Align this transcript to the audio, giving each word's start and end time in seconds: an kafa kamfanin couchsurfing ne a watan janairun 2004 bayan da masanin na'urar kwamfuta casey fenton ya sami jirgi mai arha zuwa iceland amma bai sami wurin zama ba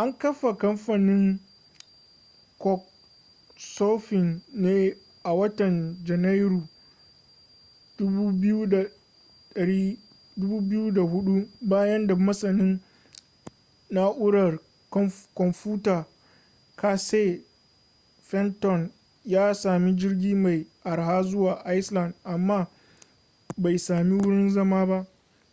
an 0.00 0.12
kafa 0.18 0.56
kamfanin 0.56 1.40
couchsurfing 2.62 4.42
ne 4.52 4.94
a 5.24 5.34
watan 5.34 5.98
janairun 6.04 6.68
2004 9.56 11.48
bayan 11.60 12.06
da 12.06 12.14
masanin 12.16 12.80
na'urar 13.90 14.60
kwamfuta 15.34 16.06
casey 16.76 17.44
fenton 18.22 18.92
ya 19.24 19.54
sami 19.54 19.92
jirgi 19.96 20.34
mai 20.34 20.66
arha 20.84 21.22
zuwa 21.22 21.64
iceland 21.76 22.14
amma 22.24 22.66
bai 23.56 23.78
sami 23.78 24.12
wurin 24.14 24.50
zama 24.50 24.86
ba 24.86 25.06